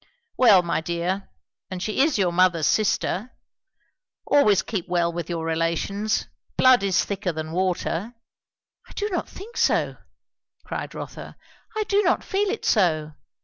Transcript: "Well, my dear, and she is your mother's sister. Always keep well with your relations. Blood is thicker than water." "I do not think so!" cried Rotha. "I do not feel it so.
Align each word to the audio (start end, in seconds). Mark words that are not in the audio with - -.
"Well, 0.35 0.63
my 0.63 0.81
dear, 0.81 1.29
and 1.69 1.79
she 1.83 1.99
is 1.99 2.17
your 2.17 2.31
mother's 2.31 2.65
sister. 2.65 3.33
Always 4.25 4.63
keep 4.63 4.87
well 4.89 5.13
with 5.13 5.29
your 5.29 5.45
relations. 5.45 6.25
Blood 6.57 6.81
is 6.81 7.05
thicker 7.05 7.31
than 7.31 7.51
water." 7.51 8.15
"I 8.87 8.93
do 8.93 9.09
not 9.11 9.29
think 9.29 9.57
so!" 9.57 9.97
cried 10.65 10.95
Rotha. 10.95 11.37
"I 11.77 11.83
do 11.83 12.01
not 12.01 12.23
feel 12.23 12.49
it 12.49 12.65
so. 12.65 13.11